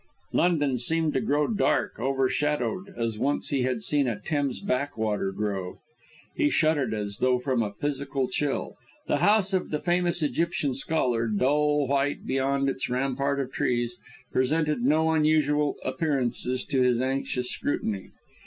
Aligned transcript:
London 0.33 0.79
seemed 0.79 1.13
to 1.13 1.21
grow 1.21 1.45
dark, 1.47 1.99
overshadowed, 1.99 2.91
as 2.97 3.19
once 3.19 3.49
he 3.49 3.61
had 3.61 3.83
seen 3.83 4.07
a 4.07 4.19
Thames 4.19 4.59
backwater 4.59 5.31
grow. 5.31 5.77
He 6.35 6.49
shuddered, 6.49 6.91
as 6.91 7.19
though 7.19 7.37
from 7.37 7.61
a 7.61 7.71
physical 7.71 8.27
chill. 8.27 8.73
The 9.05 9.17
house 9.17 9.53
of 9.53 9.69
the 9.69 9.77
famous 9.77 10.23
Egyptian 10.23 10.73
scholar, 10.73 11.27
dull 11.27 11.85
white 11.87 12.25
behind 12.25 12.67
its 12.67 12.89
rampart 12.89 13.39
of 13.39 13.51
trees, 13.51 13.95
presented 14.31 14.81
no 14.81 15.11
unusual 15.11 15.75
appearances 15.85 16.65
to 16.65 16.81
his 16.81 16.99
anxious 16.99 17.51
scrutiny. 17.51 18.09